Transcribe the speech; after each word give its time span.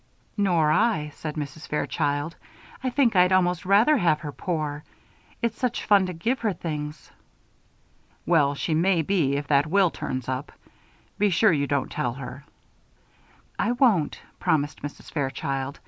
"Nor 0.35 0.71
I," 0.71 1.09
said 1.09 1.35
Mrs. 1.35 1.67
Fairchild. 1.67 2.35
"I 2.83 2.89
think 2.89 3.15
I'd 3.15 3.31
almost 3.31 3.67
rather 3.67 3.97
have 3.97 4.21
her 4.21 4.31
poor 4.31 4.83
it's 5.43 5.59
such 5.59 5.85
fun 5.85 6.07
to 6.07 6.13
give 6.13 6.39
her 6.39 6.53
things." 6.53 7.11
"Well, 8.25 8.55
she 8.55 8.73
may 8.73 9.03
be, 9.03 9.35
if 9.35 9.45
that 9.49 9.67
will 9.67 9.91
turns 9.91 10.27
up. 10.27 10.51
Be 11.19 11.29
sure 11.29 11.51
you 11.53 11.67
don't 11.67 11.91
tell 11.91 12.13
her." 12.13 12.45
"I 13.59 13.73
won't," 13.73 14.19
promised 14.39 14.81
Mrs. 14.81 15.11
Fairchild. 15.11 15.79